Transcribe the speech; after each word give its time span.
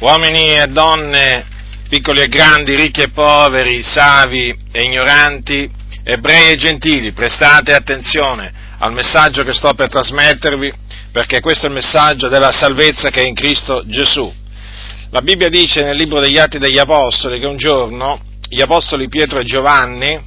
uomini 0.00 0.56
e 0.56 0.66
donne, 0.68 1.46
piccoli 1.88 2.20
e 2.20 2.28
grandi, 2.28 2.74
ricchi 2.74 3.02
e 3.02 3.10
poveri, 3.10 3.82
savi 3.82 4.56
e 4.72 4.82
ignoranti, 4.82 5.70
ebrei 6.04 6.52
e 6.52 6.56
gentili, 6.56 7.12
prestate 7.12 7.74
attenzione 7.74 8.52
al 8.78 8.92
messaggio 8.92 9.42
che 9.42 9.52
sto 9.52 9.74
per 9.74 9.88
trasmettervi, 9.88 10.72
perché 11.12 11.40
questo 11.40 11.66
è 11.66 11.68
il 11.68 11.74
messaggio 11.74 12.28
della 12.28 12.52
salvezza 12.52 13.10
che 13.10 13.22
è 13.22 13.26
in 13.26 13.34
Cristo 13.34 13.82
Gesù. 13.86 14.32
La 15.10 15.20
Bibbia 15.20 15.48
dice 15.48 15.82
nel 15.82 15.96
libro 15.96 16.20
degli 16.20 16.38
Atti 16.38 16.58
degli 16.58 16.78
Apostoli 16.78 17.38
che 17.38 17.46
un 17.46 17.56
giorno 17.56 18.20
gli 18.48 18.60
Apostoli 18.60 19.08
Pietro 19.08 19.38
e 19.38 19.44
Giovanni, 19.44 20.18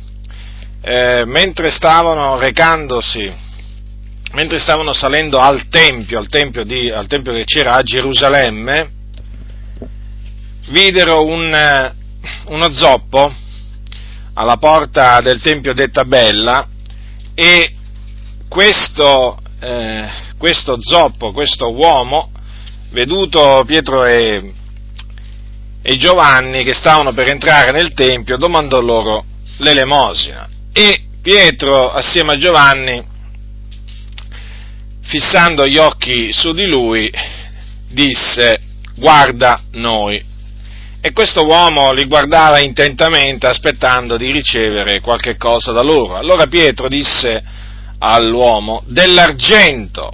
eh, 0.82 1.24
mentre 1.26 1.70
stavano 1.72 2.38
recandosi 2.38 3.42
mentre 4.34 4.58
stavano 4.58 4.94
salendo 4.94 5.38
al 5.38 5.68
Tempio, 5.70 6.18
al 6.18 6.28
Tempio, 6.28 6.64
di, 6.64 6.90
al 6.90 7.08
tempio 7.08 7.34
che 7.34 7.44
c'era 7.44 7.76
a 7.76 7.84
Gerusalemme, 7.84 8.90
videro 10.68 11.26
un, 11.26 11.54
eh, 11.54 11.94
uno 12.46 12.72
zoppo 12.72 13.34
alla 14.34 14.58
porta 14.58 15.20
del 15.22 15.42
Tempio 15.42 15.74
detta 15.74 16.06
Bella 16.06 16.68
e 17.36 17.74
questo, 18.48 19.38
eh, 19.60 20.10
questo 20.38 20.78
zoppo, 20.80 21.32
questo 21.32 21.72
uomo, 21.72 22.32
veduto 22.92 23.64
Pietro 23.66 24.06
e, 24.06 24.54
e 25.82 25.98
Giovanni 25.98 26.64
che 26.64 26.74
stavano 26.74 27.14
per 27.14 27.30
entrare 27.30 27.72
nel 27.72 27.94
Tempio, 27.94 28.38
domandò 28.38 28.80
loro 28.80 29.26
l'elemosina 29.58 30.48
e 30.72 31.04
Pietro 31.22 31.92
assieme 31.92 32.34
a 32.34 32.38
Giovanni 32.38 33.12
fissando 35.02 35.66
gli 35.68 35.78
occhi 35.78 36.32
su 36.32 36.54
di 36.54 36.66
lui, 36.66 37.12
disse, 37.90 38.60
guarda 38.96 39.62
noi. 39.72 40.32
E 41.06 41.12
questo 41.12 41.46
uomo 41.46 41.92
li 41.92 42.06
guardava 42.06 42.60
intentamente 42.60 43.46
aspettando 43.46 44.16
di 44.16 44.32
ricevere 44.32 45.02
qualche 45.02 45.36
cosa 45.36 45.74
da 45.74 45.82
loro. 45.82 46.16
Allora 46.16 46.48
Pietro 46.48 46.88
disse 46.88 47.44
all'uomo, 48.00 48.84
dell'argento 48.86 50.10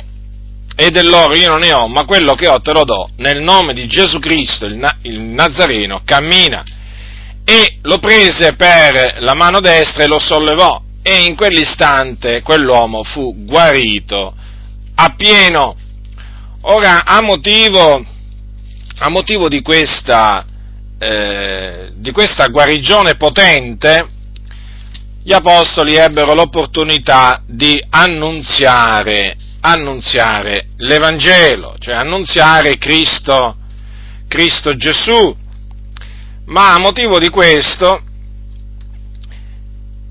e 0.75 0.89
dell'oro 0.89 1.35
io 1.35 1.47
non 1.47 1.59
ne 1.59 1.73
ho, 1.73 1.87
ma 1.87 2.05
quello 2.05 2.33
che 2.33 2.47
ho 2.47 2.59
te 2.59 2.73
lo 2.73 2.85
do, 2.85 3.07
nel 3.17 3.39
nome 3.39 3.75
di 3.75 3.85
Gesù 3.85 4.17
Cristo, 4.17 4.65
il, 4.65 4.95
il 5.03 5.19
Nazareno, 5.19 6.01
cammina. 6.03 6.63
E 7.45 7.77
lo 7.83 7.99
prese 7.99 8.55
per 8.55 9.17
la 9.19 9.35
mano 9.35 9.59
destra 9.59 10.05
e 10.05 10.07
lo 10.07 10.17
sollevò, 10.17 10.81
e 11.03 11.17
in 11.17 11.35
quell'istante 11.35 12.41
quell'uomo 12.41 13.03
fu 13.03 13.45
guarito 13.45 14.33
appieno. 14.95 15.75
Ora, 16.61 17.05
a 17.05 17.21
motivo, 17.21 18.03
a 18.97 19.09
motivo 19.09 19.47
di, 19.49 19.61
questa, 19.61 20.45
eh, 20.99 21.91
di 21.95 22.11
questa 22.11 22.47
guarigione 22.47 23.15
potente, 23.15 24.07
gli 25.23 25.31
apostoli 25.33 25.95
ebbero 25.95 26.33
l'opportunità 26.33 27.41
di 27.45 27.81
annunziare, 27.89 29.35
annunziare 29.61 30.67
l'Evangelo, 30.77 31.75
cioè 31.79 31.95
annunziare 31.95 32.77
Cristo, 32.77 33.55
Cristo 34.27 34.75
Gesù. 34.75 35.35
Ma 36.45 36.73
a 36.73 36.79
motivo 36.79 37.17
di 37.17 37.29
questo 37.29 38.03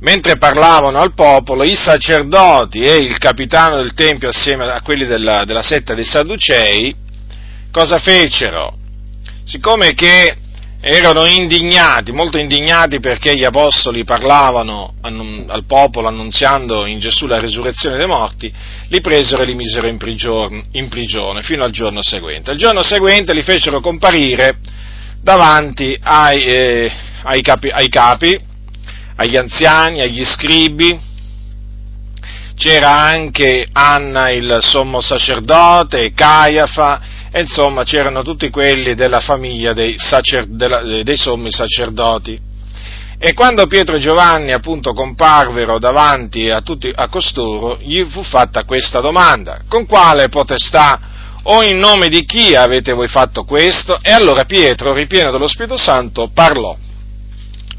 mentre 0.00 0.38
parlavano 0.38 1.00
al 1.00 1.12
popolo, 1.14 1.64
i 1.64 1.74
sacerdoti 1.74 2.80
e 2.80 2.96
il 2.96 3.18
capitano 3.18 3.76
del 3.76 3.94
Tempio 3.94 4.28
assieme 4.28 4.64
a 4.70 4.80
quelli 4.80 5.06
della, 5.06 5.44
della 5.44 5.62
setta 5.62 5.94
dei 5.94 6.04
Sadducei, 6.04 6.94
cosa 7.70 7.98
fecero? 7.98 8.76
Siccome 9.44 9.94
che 9.94 10.36
erano 10.90 11.26
indignati, 11.26 12.12
molto 12.12 12.38
indignati 12.38 12.98
perché 12.98 13.36
gli 13.36 13.44
apostoli 13.44 14.04
parlavano 14.04 14.94
al 15.02 15.64
popolo 15.66 16.08
annunziando 16.08 16.86
in 16.86 16.98
Gesù 16.98 17.26
la 17.26 17.38
risurrezione 17.38 17.98
dei 17.98 18.06
morti, 18.06 18.52
li 18.88 19.00
presero 19.00 19.42
e 19.42 19.46
li 19.46 19.54
misero 19.54 19.86
in 19.86 19.98
prigione, 19.98 20.64
in 20.72 20.88
prigione 20.88 21.42
fino 21.42 21.64
al 21.64 21.70
giorno 21.70 22.02
seguente. 22.02 22.52
Il 22.52 22.58
giorno 22.58 22.82
seguente 22.82 23.34
li 23.34 23.42
fecero 23.42 23.80
comparire 23.80 24.58
davanti 25.20 25.96
ai, 26.00 26.44
eh, 26.44 26.92
ai, 27.22 27.42
capi, 27.42 27.68
ai 27.68 27.88
capi 27.88 28.38
agli 29.16 29.36
anziani, 29.36 30.00
agli 30.00 30.24
scribi, 30.24 30.98
c'era 32.56 32.90
anche 32.90 33.66
Anna 33.72 34.30
il 34.30 34.58
sommo 34.60 35.00
sacerdote, 35.00 36.12
Caiafa, 36.12 37.00
e 37.30 37.40
insomma 37.40 37.84
c'erano 37.84 38.22
tutti 38.22 38.50
quelli 38.50 38.94
della 38.94 39.20
famiglia 39.20 39.72
dei, 39.72 39.98
sacer, 39.98 40.46
della, 40.46 41.02
dei 41.02 41.16
sommi 41.16 41.50
sacerdoti. 41.50 42.46
E 43.20 43.34
quando 43.34 43.66
Pietro 43.66 43.96
e 43.96 44.00
Giovanni 44.00 44.52
appunto 44.52 44.92
comparvero 44.92 45.78
davanti 45.78 46.50
a, 46.50 46.60
tutti, 46.60 46.90
a 46.94 47.08
costoro, 47.08 47.78
gli 47.80 48.04
fu 48.04 48.22
fatta 48.22 48.64
questa 48.64 49.00
domanda, 49.00 49.62
con 49.68 49.86
quale 49.86 50.28
potestà 50.28 51.00
o 51.42 51.64
in 51.64 51.78
nome 51.78 52.08
di 52.08 52.24
chi 52.24 52.54
avete 52.54 52.92
voi 52.92 53.08
fatto 53.08 53.44
questo? 53.44 53.98
E 54.02 54.12
allora 54.12 54.44
Pietro, 54.44 54.92
ripieno 54.92 55.32
dello 55.32 55.48
Spirito 55.48 55.76
Santo, 55.76 56.30
parlò 56.32 56.76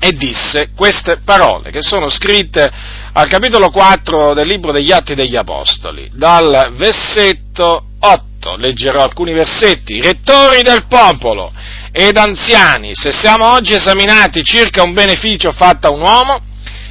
e 0.01 0.11
disse 0.13 0.69
queste 0.75 1.19
parole 1.23 1.71
che 1.71 1.81
sono 1.81 2.09
scritte 2.09 2.71
al 3.11 3.27
capitolo 3.27 3.69
4 3.69 4.33
del 4.33 4.47
libro 4.47 4.71
degli 4.71 4.91
Atti 4.91 5.13
degli 5.13 5.35
Apostoli, 5.35 6.09
dal 6.13 6.73
versetto 6.73 7.83
8, 7.99 8.28
leggerò 8.57 9.03
alcuni 9.03 9.33
versetti, 9.33 10.01
rettori 10.01 10.61
del 10.61 10.85
popolo 10.87 11.51
ed 11.91 12.17
anziani, 12.17 12.91
se 12.93 13.11
siamo 13.11 13.51
oggi 13.51 13.73
esaminati 13.73 14.43
circa 14.43 14.83
un 14.83 14.93
beneficio 14.93 15.51
fatto 15.51 15.87
a 15.87 15.91
un 15.91 16.01
uomo, 16.01 16.41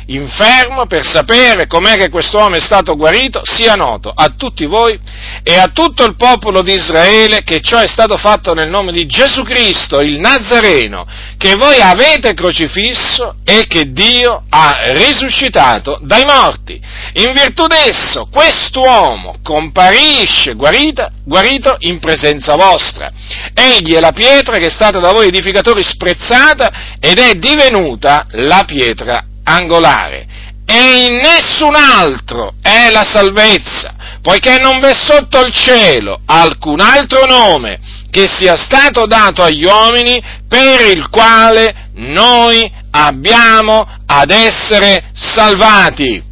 infermo 0.09 0.87
per 0.87 1.05
sapere 1.05 1.67
com'è 1.67 1.95
che 1.95 2.09
quest'uomo 2.09 2.57
è 2.57 2.61
stato 2.61 2.97
guarito, 2.97 3.43
sia 3.45 3.75
noto 3.75 4.11
a 4.15 4.33
tutti 4.37 4.65
voi 4.65 4.99
e 5.43 5.59
a 5.59 5.69
tutto 5.69 6.05
il 6.05 6.17
popolo 6.17 6.63
di 6.63 6.73
Israele 6.73 7.43
che 7.43 7.61
ciò 7.61 7.79
è 7.79 7.87
stato 7.87 8.17
fatto 8.17 8.55
nel 8.55 8.71
nome 8.71 8.93
di 8.93 9.07
Gesù 9.07 9.43
Cristo, 9.43 10.01
il 10.01 10.19
Nazareno, 10.19 11.07
che 11.37 11.55
voi 11.57 11.81
avete 11.81 12.35
crocifisso 12.35 13.37
e 13.45 13.67
che 13.67 13.93
Dio 13.93 14.45
ha 14.49 14.79
risuscitato 14.93 15.99
dai 16.03 16.25
morti. 16.25 16.81
In 17.15 17.33
virtù 17.33 17.67
d'esso, 17.67 18.29
quest'uomo 18.31 19.37
comparisce 19.43 20.55
guarita, 20.55 21.11
guarito 21.25 21.77
in 21.81 21.99
presenza 21.99 22.57
vostra. 22.57 23.11
Egli 23.53 23.95
è 23.95 24.01
la 24.01 24.13
pietra 24.13 24.57
che 24.57 24.67
è 24.67 24.71
stata 24.71 25.01
da 25.01 25.13
voi 25.13 25.29
edificatori 25.29 25.83
sprezzata 25.83 26.97
ed 26.99 27.19
è 27.19 27.35
divenuta 27.35 28.25
la 28.31 28.65
pietra 28.67 29.28
angolare 29.49 30.27
e 30.71 31.05
in 31.05 31.15
nessun 31.17 31.75
altro 31.75 32.53
è 32.61 32.91
la 32.91 33.05
salvezza, 33.05 33.95
poiché 34.21 34.59
non 34.59 34.81
v'è 34.81 34.93
sotto 34.93 35.41
il 35.41 35.51
cielo 35.51 36.21
alcun 36.27 36.81
altro 36.81 37.25
nome 37.25 37.79
che 38.11 38.29
sia 38.29 38.57
stato 38.57 39.07
dato 39.07 39.43
agli 39.43 39.65
uomini 39.65 40.23
per 40.47 40.83
il 40.95 41.09
quale 41.09 41.89
noi 41.95 42.71
abbiamo 42.91 43.87
ad 44.07 44.31
essere 44.31 45.11
salvati. 45.15 46.23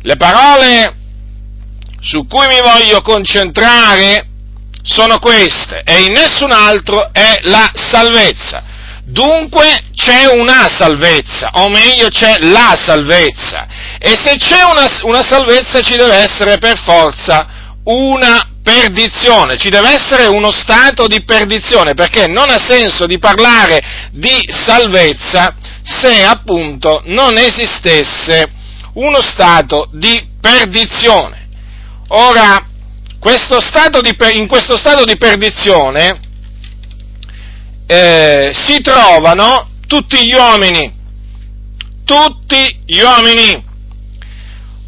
Le 0.00 0.16
parole 0.16 0.94
su 2.00 2.26
cui 2.26 2.46
mi 2.46 2.60
voglio 2.60 3.02
concentrare 3.02 4.28
sono 4.82 5.18
queste, 5.18 5.82
e 5.84 6.02
in 6.02 6.12
nessun 6.12 6.50
altro 6.50 7.10
è 7.12 7.40
la 7.42 7.70
salvezza. 7.74 8.62
Dunque 9.14 9.90
c'è 9.94 10.26
una 10.26 10.68
salvezza, 10.68 11.50
o 11.54 11.68
meglio 11.68 12.08
c'è 12.08 12.36
la 12.40 12.76
salvezza. 12.76 13.68
E 13.96 14.18
se 14.18 14.34
c'è 14.38 14.64
una, 14.64 14.90
una, 15.02 15.22
salvezza 15.22 15.80
ci 15.82 15.94
deve 15.94 16.16
essere 16.16 16.58
per 16.58 16.76
forza 16.76 17.46
una 17.84 18.48
perdizione, 18.60 19.56
ci 19.56 19.70
deve 19.70 19.92
essere 19.92 20.26
uno 20.26 20.50
stato 20.50 21.06
di 21.06 21.22
perdizione, 21.22 21.94
perché 21.94 22.26
non 22.26 22.50
ha 22.50 22.58
senso 22.58 23.06
di 23.06 23.20
parlare 23.20 23.80
di 24.10 24.44
salvezza 24.48 25.54
se 25.84 26.24
appunto 26.24 27.00
non 27.04 27.38
esistesse 27.38 28.50
uno 28.94 29.20
stato 29.20 29.88
di 29.92 30.26
perdizione. 30.40 31.50
Ora, 32.08 32.66
questo 33.20 33.60
di, 34.00 34.16
in 34.32 34.48
questo 34.48 34.76
stato 34.76 35.04
di 35.04 35.16
perdizione 35.16 36.23
eh, 37.86 38.50
si 38.54 38.80
trovano 38.80 39.68
tutti 39.86 40.26
gli 40.26 40.34
uomini, 40.34 40.92
tutti 42.04 42.82
gli 42.86 43.00
uomini. 43.00 43.72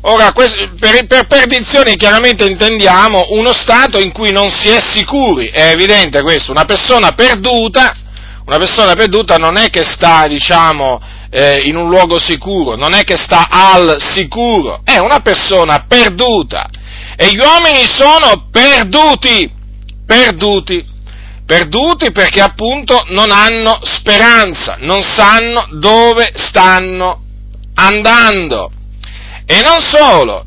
Ora, 0.02 0.30
per, 0.32 1.06
per 1.06 1.26
perdizione 1.26 1.96
chiaramente 1.96 2.44
intendiamo 2.44 3.26
uno 3.30 3.52
stato 3.52 3.98
in 3.98 4.12
cui 4.12 4.30
non 4.30 4.50
si 4.50 4.68
è 4.68 4.80
sicuri, 4.80 5.48
è 5.48 5.70
evidente 5.70 6.22
questo, 6.22 6.52
una 6.52 6.64
persona 6.64 7.12
perduta, 7.12 7.96
una 8.44 8.58
persona 8.58 8.94
perduta 8.94 9.36
non 9.36 9.56
è 9.56 9.68
che 9.68 9.84
sta, 9.84 10.28
diciamo, 10.28 11.00
eh, 11.30 11.62
in 11.64 11.76
un 11.76 11.88
luogo 11.88 12.20
sicuro, 12.20 12.76
non 12.76 12.94
è 12.94 13.02
che 13.02 13.16
sta 13.16 13.48
al 13.50 13.96
sicuro, 13.98 14.80
è 14.84 14.98
una 14.98 15.20
persona 15.20 15.84
perduta. 15.88 16.68
E 17.16 17.30
gli 17.30 17.38
uomini 17.38 17.84
sono 17.86 18.48
perduti, 18.52 19.50
perduti 20.06 20.94
perduti 21.46 22.10
perché 22.10 22.40
appunto 22.40 23.04
non 23.08 23.30
hanno 23.30 23.78
speranza, 23.84 24.76
non 24.80 25.02
sanno 25.02 25.68
dove 25.70 26.32
stanno 26.34 27.22
andando. 27.74 28.72
E 29.46 29.62
non 29.62 29.80
solo, 29.80 30.44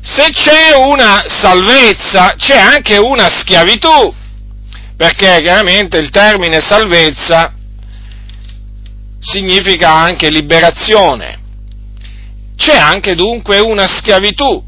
se 0.00 0.30
c'è 0.30 0.74
una 0.74 1.24
salvezza, 1.26 2.34
c'è 2.36 2.56
anche 2.56 2.96
una 2.96 3.28
schiavitù, 3.28 4.12
perché 4.96 5.40
chiaramente 5.42 5.98
il 5.98 6.08
termine 6.08 6.60
salvezza 6.60 7.52
significa 9.20 9.92
anche 9.92 10.30
liberazione. 10.30 11.40
C'è 12.56 12.76
anche 12.76 13.14
dunque 13.14 13.58
una 13.58 13.86
schiavitù 13.86 14.64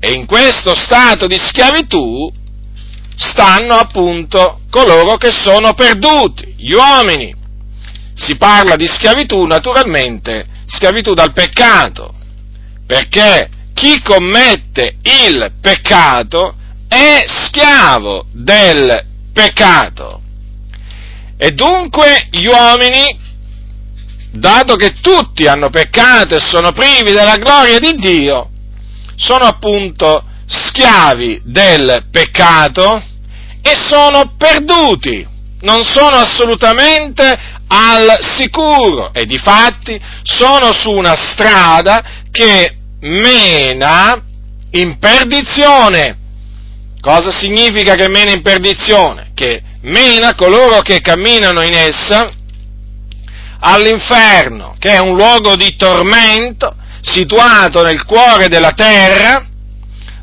e 0.00 0.12
in 0.12 0.26
questo 0.26 0.74
stato 0.74 1.26
di 1.26 1.38
schiavitù 1.38 2.32
stanno 3.16 3.74
appunto 3.74 4.60
coloro 4.70 5.16
che 5.16 5.32
sono 5.32 5.74
perduti, 5.74 6.54
gli 6.56 6.72
uomini. 6.72 7.34
Si 8.14 8.36
parla 8.36 8.76
di 8.76 8.86
schiavitù 8.86 9.44
naturalmente, 9.44 10.46
schiavitù 10.66 11.14
dal 11.14 11.32
peccato, 11.32 12.14
perché 12.86 13.48
chi 13.74 14.00
commette 14.02 14.96
il 15.02 15.52
peccato 15.60 16.54
è 16.88 17.24
schiavo 17.26 18.26
del 18.30 19.04
peccato. 19.32 20.20
E 21.36 21.50
dunque 21.50 22.28
gli 22.30 22.46
uomini, 22.46 23.18
dato 24.30 24.76
che 24.76 24.94
tutti 25.00 25.46
hanno 25.46 25.70
peccato 25.70 26.36
e 26.36 26.40
sono 26.40 26.72
privi 26.72 27.12
della 27.12 27.36
gloria 27.36 27.78
di 27.78 27.94
Dio, 27.94 28.48
sono 29.16 29.44
appunto 29.44 30.24
schiavi 30.54 31.42
del 31.44 32.06
peccato 32.10 33.02
e 33.60 33.74
sono 33.74 34.34
perduti, 34.36 35.26
non 35.60 35.82
sono 35.84 36.16
assolutamente 36.16 37.52
al 37.66 38.18
sicuro 38.20 39.12
e 39.12 39.24
di 39.24 39.38
fatti 39.38 40.00
sono 40.22 40.72
su 40.72 40.90
una 40.90 41.16
strada 41.16 42.02
che 42.30 42.76
mena 43.00 44.22
in 44.72 44.98
perdizione. 44.98 46.18
Cosa 47.00 47.30
significa 47.30 47.94
che 47.94 48.08
mena 48.08 48.30
in 48.30 48.42
perdizione? 48.42 49.32
Che 49.34 49.62
mena 49.82 50.34
coloro 50.34 50.80
che 50.80 51.00
camminano 51.00 51.62
in 51.62 51.74
essa 51.74 52.30
all'inferno, 53.60 54.76
che 54.78 54.92
è 54.92 54.98
un 55.00 55.16
luogo 55.16 55.56
di 55.56 55.74
tormento 55.76 56.76
situato 57.00 57.82
nel 57.82 58.04
cuore 58.04 58.48
della 58.48 58.72
terra, 58.72 59.46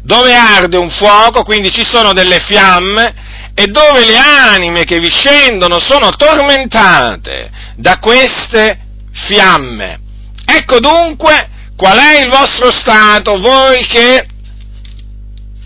dove 0.03 0.33
arde 0.33 0.77
un 0.77 0.89
fuoco, 0.89 1.43
quindi 1.43 1.71
ci 1.71 1.83
sono 1.83 2.13
delle 2.13 2.39
fiamme, 2.39 3.13
e 3.53 3.67
dove 3.67 4.05
le 4.05 4.17
anime 4.17 4.83
che 4.85 4.99
vi 4.99 5.09
scendono 5.09 5.79
sono 5.79 6.11
tormentate 6.11 7.49
da 7.75 7.99
queste 7.99 8.79
fiamme. 9.11 9.99
Ecco 10.45 10.79
dunque 10.79 11.49
qual 11.75 11.97
è 11.97 12.21
il 12.21 12.29
vostro 12.29 12.71
stato, 12.71 13.39
voi 13.39 13.85
che 13.87 14.27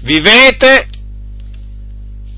vivete 0.02 0.88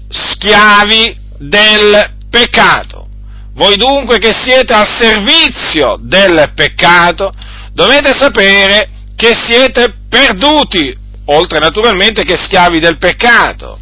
schiavi 0.09 1.17
del 1.37 2.15
peccato. 2.29 3.07
Voi 3.53 3.75
dunque 3.75 4.19
che 4.19 4.33
siete 4.33 4.73
al 4.73 4.87
servizio 4.87 5.97
del 5.99 6.51
peccato, 6.55 7.33
dovete 7.73 8.13
sapere 8.13 8.89
che 9.15 9.33
siete 9.33 9.95
perduti, 10.07 10.95
oltre 11.27 11.59
naturalmente 11.59 12.23
che 12.23 12.37
schiavi 12.37 12.79
del 12.79 12.97
peccato. 12.97 13.79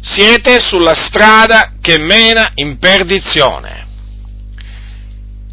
Siete 0.00 0.60
sulla 0.60 0.94
strada 0.94 1.74
che 1.80 1.98
mena 1.98 2.50
in 2.54 2.78
perdizione. 2.78 3.86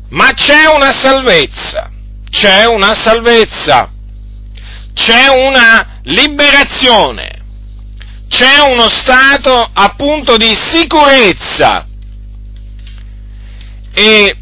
Ma 0.09 0.31
c'è 0.33 0.67
una 0.73 0.91
salvezza, 0.91 1.91
c'è 2.29 2.65
una 2.65 2.93
salvezza, 2.93 3.91
c'è 4.93 5.27
una 5.27 5.99
liberazione, 6.03 7.43
c'è 8.29 8.59
uno 8.69 8.87
stato 8.87 9.69
appunto 9.73 10.37
di 10.37 10.55
sicurezza. 10.55 11.85
E 13.93 14.35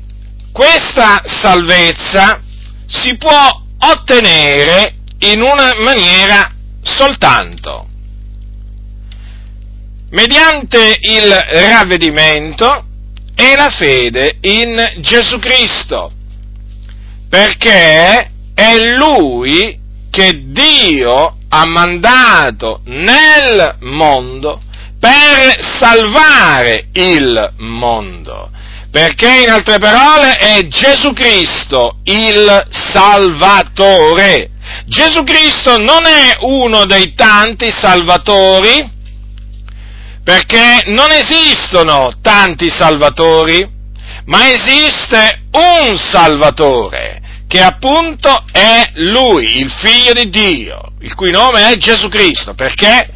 questa 0.52 1.24
salvezza 1.26 2.40
si 2.86 3.18
può 3.18 3.62
ottenere 3.80 4.98
in 5.20 5.42
una 5.42 5.74
maniera 5.80 6.55
soltanto 6.86 7.88
mediante 10.12 10.98
il 11.02 11.30
ravvedimento 11.30 12.86
e 13.36 13.56
la 13.56 13.70
fede 13.70 14.38
in 14.42 14.94
Gesù 15.00 15.40
Cristo, 15.40 16.12
perché 17.28 18.32
è 18.54 18.78
Lui 18.96 19.78
che 20.10 20.44
Dio 20.52 21.38
ha 21.50 21.66
mandato 21.66 22.82
nel 22.86 23.78
mondo 23.82 24.62
per 25.00 25.62
salvare 25.62 26.88
il 26.94 27.54
mondo 27.58 28.52
perché 28.96 29.42
in 29.42 29.50
altre 29.50 29.78
parole 29.78 30.36
è 30.36 30.68
Gesù 30.68 31.12
Cristo 31.12 31.98
il 32.06 32.66
Salvatore. 32.70 34.52
Gesù 34.86 35.24
Cristo 35.24 35.78
non 35.78 36.06
è 36.06 36.38
uno 36.42 36.86
dei 36.86 37.14
tanti 37.14 37.72
salvatori, 37.72 38.92
perché 40.24 40.84
non 40.88 41.12
esistono 41.12 42.14
tanti 42.22 42.70
salvatori, 42.70 43.74
ma 44.26 44.52
esiste 44.52 45.44
un 45.52 45.98
Salvatore, 45.98 47.22
che 47.48 47.62
appunto 47.62 48.44
è 48.52 48.90
Lui, 48.96 49.60
il 49.60 49.72
Figlio 49.72 50.14
di 50.14 50.30
Dio, 50.30 50.94
il 51.02 51.14
cui 51.14 51.32
nome 51.32 51.70
è 51.70 51.78
Gesù 51.78 52.10
Cristo. 52.10 52.54
Perché? 52.56 53.10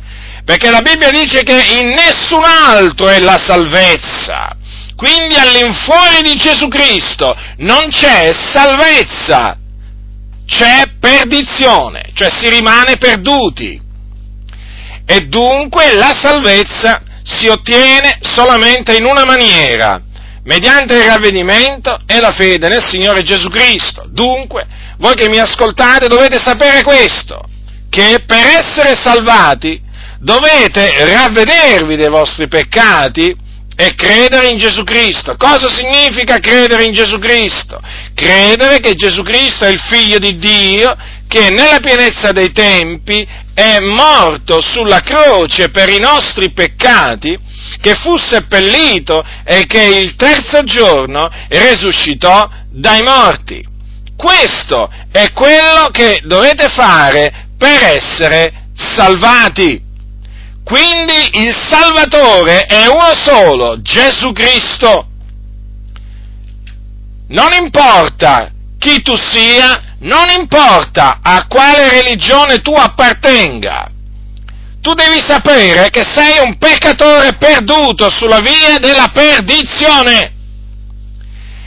Perché 0.46 0.70
la 0.70 0.82
Bibbia 0.82 1.10
dice 1.10 1.44
che 1.44 1.62
in 1.80 1.90
nessun 1.90 2.44
altro 2.44 3.08
è 3.08 3.20
la 3.20 3.38
salvezza 3.38 4.56
quindi 5.00 5.36
all'infuori 5.36 6.22
di 6.24 6.36
Gesù 6.36 6.68
Cristo 6.68 7.34
non 7.60 7.88
c'è 7.88 8.34
salvezza, 8.34 9.58
c'è 10.50 10.96
perdizione, 11.00 12.10
cioè 12.14 12.30
si 12.30 12.50
rimane 12.50 12.98
perduti. 12.98 13.80
E 15.06 15.20
dunque 15.28 15.94
la 15.94 16.16
salvezza 16.20 17.02
si 17.24 17.48
ottiene 17.48 18.18
solamente 18.22 18.96
in 18.96 19.06
una 19.06 19.26
maniera, 19.26 20.02
mediante 20.44 20.96
il 20.96 21.04
ravvedimento 21.04 22.00
e 22.06 22.20
la 22.20 22.32
fede 22.32 22.68
nel 22.68 22.84
Signore 22.84 23.22
Gesù 23.22 23.50
Cristo. 23.50 24.06
Dunque, 24.10 24.66
voi 24.98 25.16
che 25.16 25.30
mi 25.30 25.38
ascoltate 25.38 26.08
dovete 26.08 26.40
sapere 26.44 26.84
questo, 26.84 27.44
che 27.90 28.24
per 28.26 28.46
essere 28.46 28.96
salvati 28.96 29.80
dovete 30.20 31.06
ravvedervi 31.06 31.96
dei 31.96 32.10
vostri 32.10 32.48
peccati, 32.48 33.36
e 33.82 33.96
credere 33.96 34.50
in 34.50 34.58
Gesù 34.58 34.84
Cristo. 34.84 35.38
Cosa 35.38 35.70
significa 35.70 36.40
credere 36.40 36.84
in 36.84 36.92
Gesù 36.92 37.18
Cristo? 37.18 37.80
Credere 38.14 38.82
che 38.82 38.94
Gesù 38.94 39.24
Cristo 39.24 39.64
è 39.64 39.70
il 39.70 39.80
figlio 39.80 40.18
di 40.18 40.38
Dio, 40.38 40.94
che 41.30 41.50
nella 41.50 41.80
pienezza 41.80 42.34
dei 42.34 42.52
tempi 42.52 43.26
è 43.54 43.80
morto 43.80 44.60
sulla 44.60 45.00
croce 45.00 45.70
per 45.70 45.88
i 45.88 45.98
nostri 45.98 46.52
peccati, 46.52 47.40
che 47.80 47.96
fu 47.96 48.18
seppellito 48.18 49.24
e 49.46 49.66
che 49.66 49.82
il 49.82 50.18
terzo 50.18 50.62
giorno 50.64 51.30
risuscitò 51.48 52.50
dai 52.70 53.02
morti. 53.02 53.66
Questo 54.18 54.92
è 55.10 55.32
quello 55.32 55.88
che 55.94 56.20
dovete 56.26 56.68
fare 56.68 57.48
per 57.58 57.82
essere 57.82 58.52
salvati. 58.76 59.88
Quindi 60.70 61.40
il 61.46 61.58
Salvatore 61.68 62.68
è 62.68 62.86
uno 62.86 63.16
solo, 63.16 63.82
Gesù 63.82 64.32
Cristo. 64.34 65.08
Non 67.30 67.54
importa 67.60 68.52
chi 68.78 69.02
tu 69.02 69.16
sia, 69.16 69.96
non 70.02 70.30
importa 70.30 71.22
a 71.24 71.48
quale 71.48 71.90
religione 71.90 72.62
tu 72.62 72.72
appartenga. 72.72 73.90
Tu 74.80 74.94
devi 74.94 75.20
sapere 75.26 75.90
che 75.90 76.04
sei 76.04 76.38
un 76.46 76.60
peccatore 76.60 77.36
perduto 77.38 78.08
sulla 78.12 78.40
via 78.40 78.78
della 78.78 79.10
perdizione. 79.12 80.34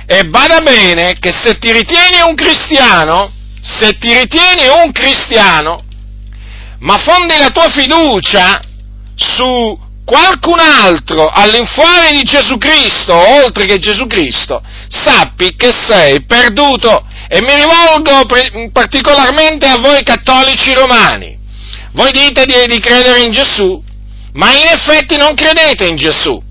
E 0.06 0.25
bada 0.26 0.61
bene 0.61 1.14
che 1.18 1.32
se 1.32 1.59
ti 1.59 1.73
ritieni 1.73 2.21
un 2.21 2.37
cristiano, 2.37 3.32
se 3.61 3.99
ti 3.99 4.16
ritieni 4.16 4.68
un 4.68 4.92
cristiano, 4.92 5.82
ma 6.78 6.99
fondi 6.99 7.37
la 7.37 7.50
tua 7.50 7.68
fiducia 7.68 8.71
su 9.23 9.79
qualcun 10.05 10.59
altro 10.59 11.29
all'infuori 11.29 12.11
di 12.17 12.23
Gesù 12.23 12.59
Cristo, 12.59 13.14
oltre 13.14 13.67
che 13.67 13.79
Gesù 13.79 14.07
Cristo, 14.07 14.62
sappi 14.88 15.55
che 15.57 15.73
sei 15.73 16.23
perduto. 16.25 17.07
E 17.29 17.41
mi 17.41 17.55
rivolgo 17.55 18.26
particolarmente 18.73 19.67
a 19.67 19.79
voi 19.79 20.02
cattolici 20.02 20.75
romani. 20.75 21.38
Voi 21.93 22.11
dite 22.12 22.45
di, 22.45 22.55
di 22.67 22.79
credere 22.79 23.23
in 23.23 23.33
Gesù, 23.33 23.83
ma 24.35 24.52
in 24.52 24.67
effetti 24.67 25.17
non 25.17 25.35
credete 25.35 25.87
in 25.87 25.97
Gesù. 25.97 26.43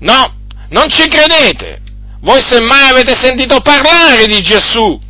No, 0.00 0.34
non 0.68 0.88
ci 0.90 1.08
credete. 1.08 1.80
Voi 2.20 2.42
semmai 2.46 2.90
avete 2.90 3.14
sentito 3.14 3.60
parlare 3.60 4.26
di 4.26 4.42
Gesù. 4.42 5.00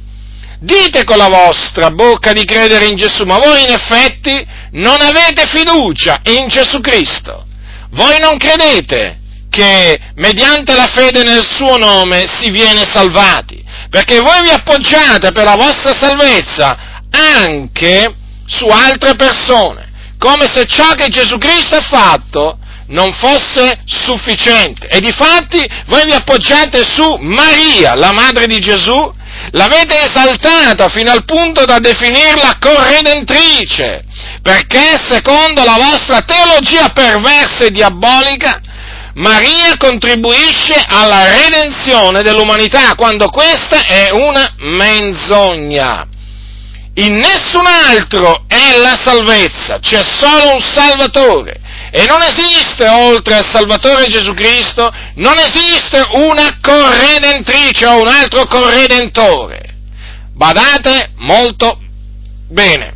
Dite 0.63 1.05
con 1.05 1.17
la 1.17 1.29
vostra 1.29 1.91
bocca 1.91 2.35
di 2.35 2.45
credere 2.45 2.85
in 2.85 2.97
Gesù, 2.97 3.25
ma 3.25 3.39
voi 3.39 3.63
in 3.63 3.71
effetti 3.71 4.47
non 4.73 5.01
avete 5.01 5.47
fiducia 5.47 6.21
in 6.25 6.49
Gesù 6.49 6.81
Cristo. 6.81 7.47
Voi 7.93 8.19
non 8.21 8.37
credete 8.37 9.19
che 9.49 9.99
mediante 10.17 10.75
la 10.75 10.87
fede 10.87 11.23
nel 11.23 11.47
suo 11.49 11.79
nome 11.79 12.27
si 12.29 12.51
viene 12.51 12.85
salvati, 12.85 13.65
perché 13.89 14.21
voi 14.21 14.43
vi 14.43 14.51
appoggiate 14.51 15.33
per 15.33 15.45
la 15.45 15.57
vostra 15.57 15.95
salvezza 15.99 16.77
anche 17.11 18.15
su 18.47 18.67
altre 18.67 19.15
persone, 19.17 19.91
come 20.19 20.47
se 20.47 20.67
ciò 20.67 20.91
che 20.91 21.09
Gesù 21.09 21.39
Cristo 21.39 21.77
ha 21.77 21.81
fatto 21.81 22.59
non 22.89 23.13
fosse 23.15 23.81
sufficiente. 23.87 24.89
E 24.89 25.01
difatti 25.01 25.67
voi 25.87 26.05
vi 26.05 26.13
appoggiate 26.13 26.85
su 26.85 27.17
Maria, 27.21 27.95
la 27.95 28.13
madre 28.13 28.47
di 28.47 28.61
Gesù, 28.61 29.19
l'avete 29.53 30.03
esaltata 30.03 30.89
fino 30.89 31.11
al 31.11 31.25
punto 31.25 31.65
da 31.65 31.79
definirla 31.79 32.59
corredentrice, 32.61 34.05
perché 34.43 34.97
secondo 35.09 35.65
la 35.65 35.77
vostra 35.79 36.23
teologia 36.23 36.89
perversa 36.91 37.65
e 37.65 37.71
diabolica, 37.71 38.61
Maria 39.15 39.77
contribuisce 39.77 40.83
alla 40.87 41.29
redenzione 41.29 42.23
dell'umanità, 42.23 42.95
quando 42.95 43.29
questa 43.29 43.85
è 43.85 44.11
una 44.13 44.55
menzogna. 44.59 46.07
In 46.95 47.15
nessun 47.15 47.67
altro 47.67 48.45
è 48.47 48.79
la 48.79 48.97
salvezza, 48.97 49.79
c'è 49.79 50.03
solo 50.03 50.55
un 50.55 50.61
Salvatore. 50.61 51.60
E 51.93 52.07
non 52.07 52.23
esiste, 52.23 52.87
oltre 52.87 53.35
al 53.35 53.47
Salvatore 53.47 54.07
Gesù 54.07 54.33
Cristo, 54.33 54.93
non 55.15 55.39
esiste 55.39 56.07
una 56.13 56.59
corredentrice 56.61 57.87
o 57.87 58.01
un 58.01 58.07
altro 58.07 58.47
corredentore. 58.47 59.75
Badate 60.33 61.13
molto 61.17 61.79
bene 62.49 62.95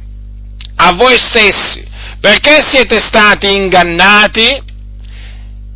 a 0.77 0.93
voi 0.93 1.19
stessi, 1.19 1.85
perché 2.21 2.65
siete 2.69 3.01
stati 3.01 3.53
ingannati, 3.53 4.63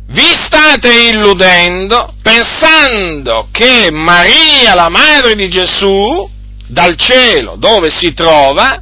vi 0.07 0.33
state 0.35 0.91
illudendo 0.91 2.15
pensando 2.21 3.49
che 3.51 3.91
Maria, 3.91 4.73
la 4.75 4.89
madre 4.89 5.35
di 5.35 5.49
Gesù, 5.49 6.29
dal 6.67 6.95
cielo 6.95 7.55
dove 7.57 7.89
si 7.89 8.13
trova, 8.13 8.79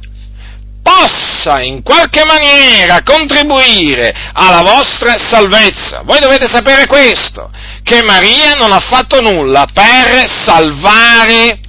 possa 0.88 1.60
in 1.60 1.82
qualche 1.82 2.24
maniera 2.24 3.02
contribuire 3.02 4.14
alla 4.32 4.62
vostra 4.62 5.18
salvezza. 5.18 6.00
Voi 6.02 6.18
dovete 6.18 6.48
sapere 6.48 6.86
questo, 6.86 7.50
che 7.82 8.02
Maria 8.02 8.54
non 8.54 8.72
ha 8.72 8.80
fatto 8.80 9.20
nulla 9.20 9.66
per 9.70 10.26
salvare 10.28 11.60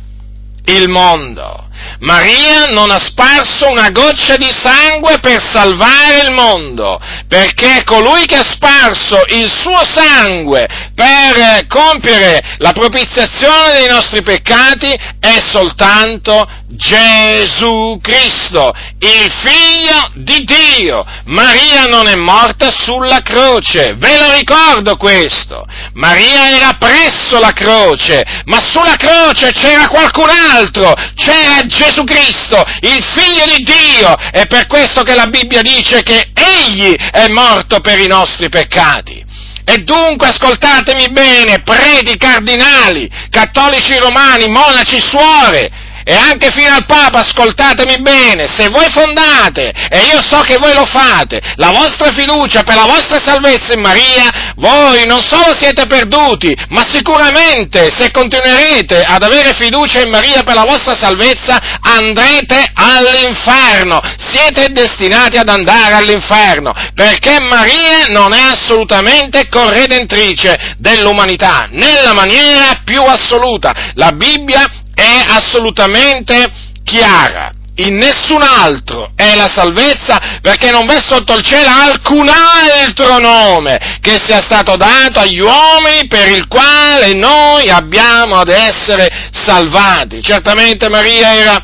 il 0.65 0.87
mondo. 0.87 1.67
Maria 1.99 2.65
non 2.67 2.91
ha 2.91 2.99
sparso 2.99 3.69
una 3.69 3.89
goccia 3.89 4.35
di 4.35 4.49
sangue 4.51 5.19
per 5.19 5.41
salvare 5.41 6.21
il 6.23 6.31
mondo, 6.31 6.99
perché 7.27 7.83
colui 7.83 8.25
che 8.25 8.37
ha 8.37 8.43
sparso 8.43 9.21
il 9.29 9.51
suo 9.51 9.83
sangue 9.83 10.67
per 10.95 11.67
compiere 11.67 12.41
la 12.57 12.71
propiziazione 12.71 13.79
dei 13.79 13.87
nostri 13.87 14.21
peccati 14.21 14.97
è 15.19 15.39
soltanto 15.45 16.47
Gesù 16.67 17.99
Cristo, 18.01 18.71
il 18.99 19.31
figlio 19.31 20.11
di 20.13 20.45
Dio. 20.45 21.03
Maria 21.25 21.85
non 21.85 22.07
è 22.07 22.15
morta 22.15 22.71
sulla 22.71 23.21
croce, 23.21 23.95
ve 23.95 24.17
lo 24.17 24.33
ricordo 24.33 24.95
questo. 24.95 25.65
Maria 25.93 26.51
era 26.51 26.73
presso 26.73 27.39
la 27.39 27.51
croce, 27.51 28.23
ma 28.45 28.61
sulla 28.61 28.95
croce 28.95 29.51
c'era 29.51 29.87
qualcun 29.87 30.29
altro, 30.29 30.93
c'era 31.15 31.65
Gesù 31.69 32.03
Cristo, 32.03 32.65
il 32.81 33.01
figlio 33.01 33.45
di 33.45 33.63
Dio. 33.63 34.15
È 34.31 34.45
per 34.47 34.65
questo 34.65 35.03
che 35.03 35.15
la 35.15 35.27
Bibbia 35.27 35.61
dice 35.61 36.01
che 36.03 36.31
egli 36.33 36.93
è 36.95 37.27
morto 37.29 37.79
per 37.79 37.99
i 37.99 38.07
nostri 38.07 38.49
peccati. 38.49 39.23
E 39.63 39.77
dunque 39.83 40.29
ascoltatemi 40.29 41.11
bene, 41.11 41.61
preti, 41.61 42.17
cardinali, 42.17 43.07
cattolici 43.29 43.95
romani, 43.97 44.47
monaci, 44.47 44.99
suore, 44.99 45.69
e 46.09 46.15
anche 46.15 46.49
fino 46.49 46.73
al 46.73 46.87
Papa, 46.87 47.19
ascoltatemi 47.19 48.01
bene, 48.01 48.47
se 48.47 48.67
voi 48.69 48.89
fondate, 48.89 49.71
e 49.91 49.99
io 50.11 50.23
so 50.23 50.39
che 50.39 50.57
voi 50.57 50.73
lo 50.73 50.83
fate, 50.83 51.39
la 51.57 51.69
vostra 51.69 52.09
fiducia 52.11 52.63
per 52.63 52.73
la 52.73 52.87
vostra 52.87 53.19
salvezza 53.23 53.73
in 53.73 53.81
Maria, 53.81 54.53
voi 54.55 55.05
non 55.05 55.21
solo 55.21 55.55
siete 55.55 55.85
perduti, 55.85 56.51
ma 56.69 56.83
sicuramente 56.83 57.91
se 57.91 58.09
continuerete 58.09 59.03
ad 59.03 59.21
avere 59.21 59.53
fiducia 59.53 60.01
in 60.01 60.09
Maria 60.09 60.41
per 60.41 60.55
la 60.55 60.65
vostra 60.65 60.95
salvezza, 60.95 61.77
andrete 61.79 62.71
all'inferno, 62.73 64.01
siete 64.17 64.69
destinati 64.71 65.37
ad 65.37 65.47
andare 65.47 65.93
all'inferno, 65.93 66.73
perché 66.95 67.39
Maria 67.39 68.07
non 68.07 68.33
è 68.33 68.41
assolutamente 68.49 69.47
corredentrice 69.47 70.73
dell'umanità, 70.79 71.67
nella 71.69 72.13
maniera 72.13 72.81
più 72.83 73.03
assoluta. 73.03 73.91
La 73.93 74.11
Bibbia 74.11 74.67
è 74.99 75.23
assolutamente 75.29 76.51
chiara. 76.83 77.53
In 77.75 77.95
nessun 77.95 78.41
altro 78.41 79.11
è 79.15 79.35
la 79.35 79.47
salvezza 79.47 80.39
perché 80.41 80.69
non 80.69 80.85
v'è 80.85 80.99
sotto 81.01 81.37
il 81.37 81.43
cielo 81.43 81.69
alcun 81.69 82.27
altro 82.27 83.19
nome 83.19 83.99
che 84.01 84.19
sia 84.19 84.41
stato 84.41 84.75
dato 84.75 85.21
agli 85.21 85.39
uomini 85.39 86.05
per 86.07 86.27
il 86.27 86.45
quale 86.47 87.13
noi 87.13 87.69
abbiamo 87.69 88.35
ad 88.35 88.49
essere 88.49 89.07
salvati. 89.31 90.21
Certamente 90.21 90.89
Maria 90.89 91.33
era 91.33 91.63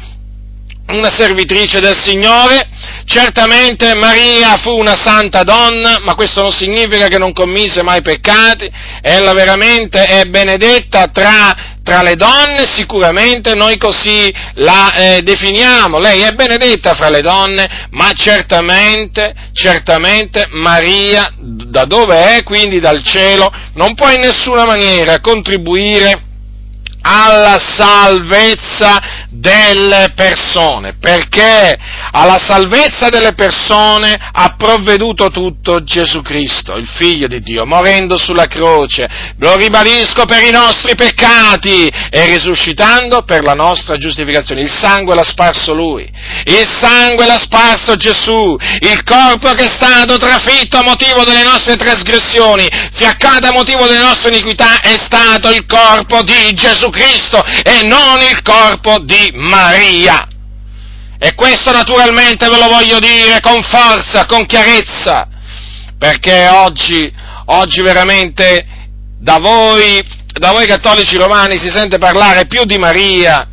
una 0.87 1.09
servitrice 1.09 1.81
del 1.81 1.97
Signore, 1.97 2.69
certamente 3.05 3.93
Maria 3.95 4.55
fu 4.55 4.77
una 4.77 4.95
santa 4.95 5.43
donna, 5.43 5.97
ma 6.01 6.15
questo 6.15 6.43
non 6.43 6.53
significa 6.53 7.07
che 7.07 7.17
non 7.17 7.33
commise 7.33 7.81
mai 7.81 8.01
peccati, 8.01 8.71
ella 9.01 9.33
veramente 9.33 10.05
è 10.05 10.25
benedetta 10.25 11.07
tra 11.07 11.74
tra 11.85 12.01
le 12.01 12.15
donne 12.15 12.65
sicuramente 12.65 13.53
noi 13.53 13.77
così 13.77 14.33
la 14.55 14.91
eh, 14.95 15.21
definiamo, 15.21 15.99
lei 15.99 16.21
è 16.21 16.31
benedetta 16.31 16.95
fra 16.95 17.09
le 17.09 17.21
donne, 17.21 17.87
ma 17.91 18.11
certamente, 18.11 19.35
certamente 19.53 20.47
Maria, 20.49 21.31
da 21.37 21.85
dove 21.85 22.37
è, 22.37 22.43
quindi 22.43 22.79
dal 22.79 23.03
cielo, 23.03 23.53
non 23.75 23.93
può 23.93 24.09
in 24.09 24.21
nessuna 24.21 24.65
maniera 24.65 25.19
contribuire 25.19 26.23
alla 27.07 27.59
salvezza 27.59 28.99
delle 29.29 30.13
persone, 30.15 30.95
perché 30.99 31.77
alla 32.11 32.39
salvezza 32.39 33.09
delle 33.09 33.33
persone 33.33 34.17
ha 34.31 34.55
provveduto 34.57 35.29
tutto 35.29 35.83
Gesù 35.83 36.23
Cristo, 36.23 36.75
il 36.75 36.87
Figlio 36.87 37.27
di 37.27 37.41
Dio, 37.41 37.65
morendo 37.65 38.17
sulla 38.17 38.47
croce, 38.47 39.07
lo 39.37 39.55
ribadisco 39.55 40.25
per 40.25 40.41
i 40.41 40.49
nostri 40.49 40.95
peccati 40.95 41.87
e 41.87 42.25
risuscitando 42.25 43.21
per 43.21 43.43
la 43.43 43.53
nostra 43.53 43.97
giustificazione. 43.97 44.61
Il 44.61 44.71
sangue 44.71 45.13
l'ha 45.13 45.23
sparso 45.23 45.75
Lui, 45.75 46.09
il 46.45 46.67
sangue 46.67 47.27
l'ha 47.27 47.37
sparso 47.37 47.95
Gesù, 47.97 48.57
il 48.79 49.03
corpo 49.03 49.51
che 49.51 49.65
è 49.65 49.69
stato 49.69 50.17
trafitto 50.17 50.77
a 50.77 50.83
motivo 50.83 51.23
delle 51.23 51.43
nostre 51.43 51.75
trasgressioni, 51.75 52.67
fiaccato 52.93 53.47
a 53.47 53.51
motivo 53.51 53.85
delle 53.85 54.03
nostre 54.03 54.29
iniquità, 54.29 54.79
è 54.81 54.97
stato 54.97 55.51
il 55.51 55.67
corpo 55.67 56.23
di 56.23 56.51
Gesù 56.53 56.89
Cristo 56.89 56.94
e 57.63 57.83
non 57.83 58.21
il 58.21 58.41
corpo 58.41 58.99
di 58.99 59.31
Maria. 59.33 60.27
E 61.17 61.33
questo 61.33 61.71
naturalmente 61.71 62.47
ve 62.49 62.57
lo 62.57 62.67
voglio 62.67 62.99
dire 62.99 63.39
con 63.41 63.61
forza, 63.63 64.25
con 64.25 64.45
chiarezza, 64.45 65.27
perché 65.97 66.47
oggi, 66.47 67.11
oggi 67.45 67.81
veramente 67.81 68.65
da 69.19 69.39
voi, 69.39 70.03
da 70.33 70.51
voi 70.51 70.67
cattolici 70.67 71.17
romani 71.17 71.57
si 71.57 71.69
sente 71.69 71.97
parlare 71.97 72.45
più 72.45 72.63
di 72.65 72.77
Maria 72.77 73.47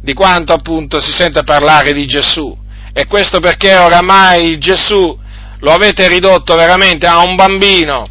di 0.00 0.12
quanto 0.12 0.52
appunto 0.52 1.00
si 1.00 1.10
sente 1.10 1.42
parlare 1.42 1.92
di 1.92 2.06
Gesù. 2.06 2.56
E 2.92 3.06
questo 3.06 3.40
perché 3.40 3.74
oramai 3.74 4.56
Gesù 4.58 5.18
lo 5.58 5.72
avete 5.72 6.06
ridotto 6.06 6.54
veramente 6.54 7.06
a 7.06 7.18
un 7.22 7.34
bambino, 7.34 8.06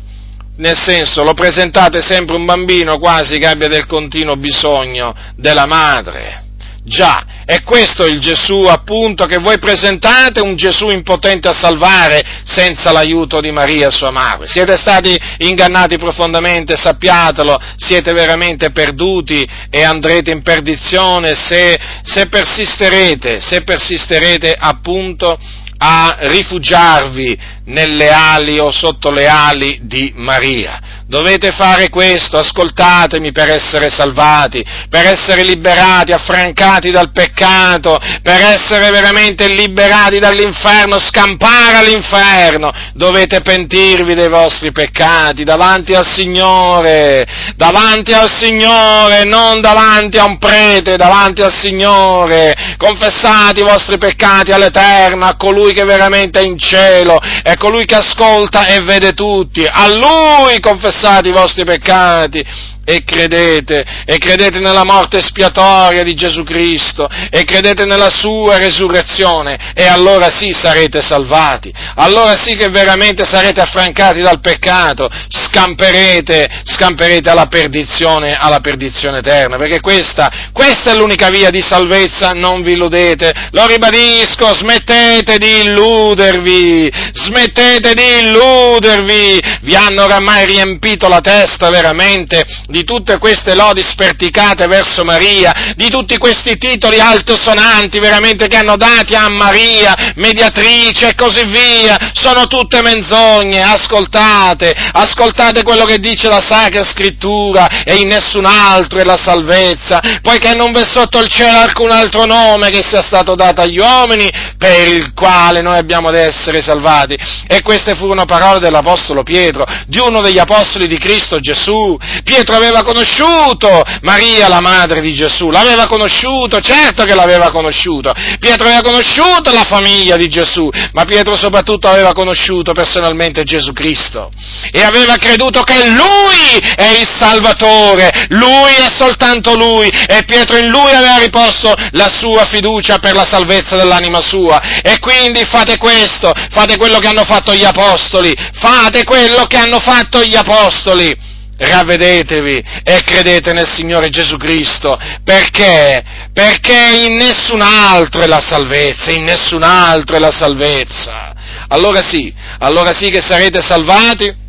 nel 0.58 0.78
senso 0.78 1.24
lo 1.24 1.34
presentate 1.34 2.02
sempre 2.02 2.36
un 2.36 2.46
bambino 2.46 2.98
quasi 2.98 3.38
che 3.38 3.48
abbia 3.48 3.68
del 3.68 3.86
continuo 3.86 4.36
bisogno 4.36 5.14
della 5.36 5.66
madre. 5.66 6.44
Già, 6.88 7.26
è 7.46 7.64
questo 7.64 8.06
il 8.06 8.20
Gesù 8.20 8.66
appunto 8.66 9.26
che 9.26 9.40
voi 9.40 9.58
presentate, 9.58 10.40
un 10.40 10.56
Gesù 10.56 10.90
impotente 10.90 11.48
a 11.48 11.54
salvare 11.54 12.24
senza 12.44 12.92
l'aiuto 12.92 13.42
di 13.42 13.52
Maria 13.52 13.90
sua 13.90 14.12
madre. 14.12 14.48
Siete 14.48 14.78
stati 14.78 15.20
ingannati 15.40 15.98
profondamente, 15.98 16.76
sappiatelo, 16.76 17.60
siete 17.76 18.14
veramente 18.14 18.70
perduti 18.70 19.48
e 19.72 19.84
andrete 19.84 20.30
in 20.30 20.44
perdizione 20.44 21.34
se, 21.34 21.76
se 22.04 22.28
persisterete, 22.28 23.42
se 23.42 23.64
persisterete 23.64 24.56
appunto 24.56 25.40
a 25.78 26.18
rifugiarvi 26.20 27.38
nelle 27.66 28.12
ali 28.12 28.60
o 28.60 28.72
sotto 28.72 29.12
le 29.12 29.28
ali 29.28 29.80
di 29.84 30.14
Maria. 30.16 31.04
Dovete 31.08 31.52
fare 31.52 31.90
questo, 31.90 32.40
ascoltatemi, 32.40 33.32
per 33.32 33.48
essere 33.48 33.92
salvati, 33.92 34.66
per 34.90 35.06
essere 35.06 35.44
liberati, 35.44 36.14
affrancati 36.14 36.90
dal 36.90 37.12
peccato, 37.12 38.00
per 38.24 38.42
essere 38.42 38.90
veramente 38.90 39.48
liberati 39.48 40.18
dall'inferno, 40.18 40.98
scampare 40.98 41.78
all'inferno. 41.78 42.72
Dovete 42.94 43.42
pentirvi 43.42 44.16
dei 44.16 44.30
vostri 44.30 44.72
peccati 44.72 45.44
davanti 45.44 45.94
al 45.94 46.08
Signore, 46.08 47.24
davanti 47.56 48.12
al 48.12 48.30
Signore, 48.32 49.26
non 49.26 49.62
davanti 49.62 50.18
a 50.18 50.26
un 50.26 50.40
prete, 50.40 50.96
davanti 50.96 51.44
al 51.44 51.54
Signore. 51.54 52.56
Confessate 52.78 53.60
i 53.60 53.64
vostri 53.64 54.00
peccati 54.00 54.52
all'Eterno, 54.52 55.26
a 55.26 55.36
colui 55.36 55.72
che 55.72 55.84
veramente 55.84 56.40
è 56.40 56.44
in 56.44 56.58
cielo, 56.58 57.20
è 57.44 57.54
colui 57.58 57.86
che 57.86 57.96
ascolta 57.96 58.66
e 58.66 58.82
vede 58.82 59.14
tutti. 59.14 59.64
A 59.70 59.88
Lui 59.90 60.60
confessate 60.60 60.94
confessate 60.96 61.30
i 61.30 61.32
vostri 61.34 61.66
peccati 61.66 62.44
e 62.86 63.04
credete, 63.04 63.84
e 64.06 64.18
credete 64.18 64.60
nella 64.60 64.84
morte 64.84 65.18
espiatoria 65.18 66.04
di 66.04 66.14
Gesù 66.14 66.44
Cristo, 66.44 67.08
e 67.30 67.44
credete 67.44 67.84
nella 67.84 68.12
sua 68.12 68.58
resurrezione, 68.58 69.74
e 69.74 69.86
allora 69.88 70.30
sì 70.30 70.54
sarete 70.54 71.02
salvati, 71.02 71.74
allora 71.96 72.36
sì 72.36 72.56
che 72.56 72.70
veramente 72.70 73.26
sarete 73.26 73.60
affrancati 73.60 74.22
dal 74.22 74.40
peccato, 74.40 75.10
scamperete, 75.28 76.48
scamperete 76.64 77.30
alla 77.30 77.48
perdizione, 77.48 78.36
alla 78.36 78.60
perdizione 78.60 79.18
eterna, 79.18 79.58
perché 79.58 79.80
questa, 79.80 80.50
questa 80.54 80.92
è 80.92 80.96
l'unica 80.96 81.30
via 81.30 81.50
di 81.50 81.62
salvezza, 81.62 82.32
non 82.32 82.62
vi 82.62 82.74
illudete, 82.74 83.34
lo 83.52 83.66
ribadisco, 83.66 84.54
smettete 84.54 85.38
di 85.38 85.62
illudervi, 85.64 86.92
smettete 87.14 87.94
di 87.96 88.20
illudervi, 88.28 89.42
vi 89.62 89.76
hanno 89.76 90.04
oramai 90.04 90.46
riempito 90.46 91.08
la 91.08 91.22
testa 91.22 91.70
veramente 91.72 92.46
di 92.76 92.84
tutte 92.84 93.18
queste 93.20 93.56
lodi 93.56 93.82
sperticate 93.82 94.68
verso 94.68 95.06
Maria, 95.06 95.74
di 95.78 95.88
tutti 95.90 96.18
questi 96.18 96.58
titoli 96.58 97.00
altosonanti 97.00 98.00
veramente 98.00 98.50
che 98.50 98.58
hanno 98.58 98.76
dati 98.76 99.16
a 99.16 99.30
Maria, 99.30 100.12
mediatrice 100.16 101.08
e 101.08 101.16
così 101.16 101.46
via, 101.46 102.12
sono 102.12 102.48
tutte 102.48 102.82
menzogne, 102.82 103.64
ascoltate, 103.64 104.76
ascoltate 104.92 105.64
quello 105.64 105.86
che 105.86 106.00
dice 106.00 106.28
la 106.28 106.42
Sacra 106.42 106.84
Scrittura 106.84 107.84
e 107.86 107.96
in 107.96 108.10
nessun 108.10 108.44
altro 108.44 109.00
è 109.00 109.06
la 109.06 109.16
salvezza, 109.16 110.02
poiché 110.22 110.54
non 110.54 110.74
v'è 110.74 110.84
sotto 110.84 111.20
il 111.20 111.30
cielo 111.30 111.60
alcun 111.60 111.92
altro 111.92 112.26
nome 112.26 112.72
che 112.72 112.84
sia 112.84 113.02
stato 113.02 113.36
dato 113.36 113.62
agli 113.62 113.80
uomini 113.80 114.30
per 114.58 114.86
il 114.86 115.14
quale 115.14 115.62
noi 115.62 115.78
abbiamo 115.78 116.10
ad 116.10 116.16
essere 116.16 116.62
salvati. 116.62 117.18
E 117.48 117.62
queste 117.62 117.96
furono 117.96 118.26
parole 118.26 118.60
dell'Apostolo 118.60 119.24
Pietro, 119.24 119.64
di 119.88 120.00
uno 120.00 120.20
degli 120.20 120.40
Apostoli 120.40 120.88
di 120.88 120.98
Cristo 120.98 121.40
Gesù. 121.40 121.98
Pietro 122.26 122.64
aveva 122.66 122.84
conosciuto 122.84 123.84
Maria, 124.02 124.48
la 124.48 124.62
madre 124.62 125.02
di 125.02 125.14
Gesù, 125.14 125.50
l'aveva 125.50 125.88
conosciuto, 125.88 126.60
certo 126.60 127.04
che 127.04 127.16
l'aveva 127.16 127.52
conosciuto. 127.52 128.14
Pietro 128.40 128.68
aveva 128.68 128.82
conosciuto 128.82 129.52
la 129.52 129.64
famiglia 129.64 130.16
di 130.16 130.28
Gesù, 130.28 130.70
ma 130.94 131.06
Pietro 131.06 131.36
soprattutto 131.36 131.88
aveva 131.88 132.14
conosciuto 132.14 132.72
personalmente 132.72 133.44
Gesù 133.44 133.74
Cristo 133.74 134.32
e 134.72 134.82
aveva 134.82 135.16
creduto 135.18 135.62
che 135.62 135.88
Lui 135.88 136.60
è 136.76 136.98
il 137.00 137.08
Salvatore, 137.08 138.28
Lui 138.30 138.74
è 138.74 138.88
soltanto 138.96 139.56
Lui 139.56 139.88
e 139.88 140.24
Pietro 140.26 140.58
in 140.58 140.70
Lui 140.70 140.92
aveva 140.92 141.18
riposto 141.18 141.74
la 141.92 142.10
sua 142.10 142.46
fiducia 142.46 142.98
per 142.98 143.14
la 143.14 143.26
salvezza 143.26 143.76
dell'anima 143.76 144.22
sua. 144.22 144.82
E 144.82 145.00
quindi 145.00 145.44
fate 145.46 145.78
questo, 145.78 146.32
fate 146.52 146.78
quello 146.78 147.00
che 147.00 147.08
hanno 147.08 147.24
fatto 147.24 147.54
gli 147.54 147.64
apostoli, 147.64 148.36
fate 148.54 149.04
quello 149.04 149.46
che 149.46 149.58
hanno 149.58 149.80
fatto 149.80 150.24
gli 150.24 150.36
apostoli 150.36 151.34
ravvedetevi 151.58 152.64
e 152.84 153.02
credete 153.04 153.54
nel 153.54 153.70
Signore 153.70 154.10
Gesù 154.10 154.38
Cristo, 154.38 154.98
perché? 155.24 156.04
Perché 156.34 157.06
in 157.06 157.16
nessun 157.16 157.62
altro 157.62 158.22
è 158.22 158.28
la 158.28 158.42
salvezza, 158.42 159.12
in 159.12 159.24
nessun 159.24 159.64
altro 159.64 160.16
è 160.16 160.20
la 160.20 160.32
salvezza. 160.32 161.34
Allora 161.70 162.02
sì, 162.02 162.34
allora 162.60 162.94
sì 162.94 163.10
che 163.10 163.22
sarete 163.22 163.62
salvati 163.62 164.44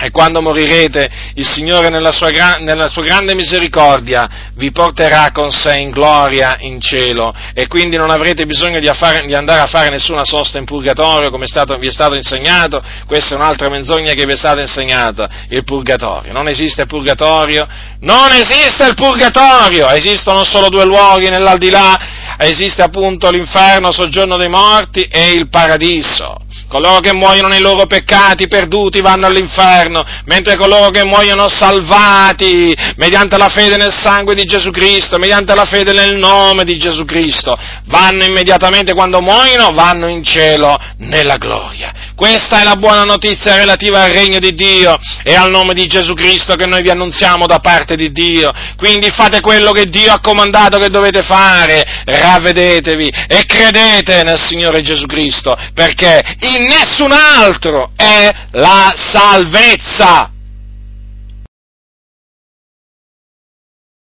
e 0.00 0.12
quando 0.12 0.40
morirete, 0.40 1.10
il 1.34 1.46
Signore 1.46 1.88
nella 1.88 2.12
sua, 2.12 2.30
nella 2.60 2.86
sua, 2.86 3.02
grande 3.02 3.34
misericordia 3.34 4.28
vi 4.54 4.70
porterà 4.70 5.32
con 5.32 5.50
sé 5.50 5.76
in 5.76 5.90
gloria 5.90 6.56
in 6.60 6.80
cielo 6.80 7.34
e 7.52 7.66
quindi 7.66 7.96
non 7.96 8.10
avrete 8.10 8.46
bisogno 8.46 8.78
di, 8.78 8.86
affare, 8.86 9.26
di 9.26 9.34
andare 9.34 9.60
a 9.60 9.66
fare 9.66 9.88
nessuna 9.88 10.24
sosta 10.24 10.56
in 10.56 10.64
purgatorio 10.64 11.30
come 11.30 11.46
è 11.46 11.48
stato, 11.48 11.76
vi 11.78 11.88
è 11.88 11.90
stato 11.90 12.14
insegnato. 12.14 12.80
Questa 13.06 13.34
è 13.34 13.36
un'altra 13.36 13.68
menzogna 13.68 14.12
che 14.12 14.24
vi 14.24 14.34
è 14.34 14.36
stata 14.36 14.60
insegnata, 14.60 15.28
il 15.48 15.64
purgatorio. 15.64 16.32
Non 16.32 16.46
esiste 16.46 16.82
il 16.82 16.86
purgatorio, 16.86 17.66
non 18.00 18.30
esiste 18.30 18.84
il 18.84 18.94
purgatorio, 18.94 19.88
esistono 19.88 20.44
solo 20.44 20.68
due 20.68 20.84
luoghi 20.84 21.28
nell'aldilà, 21.28 21.98
esiste 22.38 22.82
appunto 22.82 23.30
l'inferno, 23.30 23.92
soggiorno 23.92 24.36
dei 24.36 24.48
morti 24.48 25.02
e 25.10 25.32
il 25.32 25.48
paradiso. 25.48 26.36
Coloro 26.68 27.00
che 27.00 27.14
muoiono 27.14 27.48
nei 27.48 27.60
loro 27.60 27.86
peccati 27.86 28.46
perduti 28.46 29.00
vanno 29.00 29.26
all'inferno, 29.26 30.04
mentre 30.26 30.56
coloro 30.56 30.90
che 30.90 31.04
muoiono 31.04 31.48
salvati 31.48 32.76
mediante 32.96 33.38
la 33.38 33.48
fede 33.48 33.76
nel 33.76 33.92
sangue 33.92 34.34
di 34.34 34.44
Gesù 34.44 34.70
Cristo, 34.70 35.18
mediante 35.18 35.54
la 35.54 35.64
fede 35.64 35.92
nel 35.92 36.16
nome 36.16 36.64
di 36.64 36.76
Gesù 36.76 37.04
Cristo, 37.04 37.56
vanno 37.86 38.24
immediatamente 38.24 38.92
quando 38.92 39.20
muoiono, 39.20 39.70
vanno 39.72 40.08
in 40.08 40.22
cielo 40.22 40.78
nella 40.98 41.36
gloria. 41.36 41.92
Questa 42.14 42.60
è 42.60 42.64
la 42.64 42.76
buona 42.76 43.04
notizia 43.04 43.56
relativa 43.56 44.02
al 44.02 44.10
regno 44.10 44.38
di 44.38 44.52
Dio 44.52 44.96
e 45.22 45.34
al 45.34 45.50
nome 45.50 45.72
di 45.72 45.86
Gesù 45.86 46.12
Cristo 46.14 46.54
che 46.54 46.66
noi 46.66 46.82
vi 46.82 46.90
annunziamo 46.90 47.46
da 47.46 47.60
parte 47.60 47.96
di 47.96 48.10
Dio. 48.10 48.52
Quindi 48.76 49.10
fate 49.10 49.40
quello 49.40 49.70
che 49.70 49.84
Dio 49.84 50.12
ha 50.12 50.20
comandato 50.20 50.78
che 50.78 50.90
dovete 50.90 51.22
fare, 51.22 52.04
ravvedetevi 52.28 53.08
e 53.26 53.44
credete 53.46 54.22
nel 54.22 54.40
Signore 54.40 54.82
Gesù 54.82 55.06
Cristo, 55.06 55.56
perché 55.74 56.22
in 56.54 56.64
nessun 56.64 57.12
altro 57.12 57.92
è 57.96 58.30
la 58.52 58.92
salvezza. 58.96 60.32